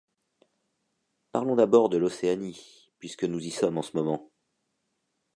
Parlons 1.31 1.55
d’abord 1.55 1.89
de 1.89 1.97
l’Océanie, 1.97 2.89
puisque 2.97 3.23
nous 3.23 3.39
y 3.45 3.51
sommes 3.51 3.77
en 3.77 3.83
ce 3.83 3.95
moment. 3.95 4.31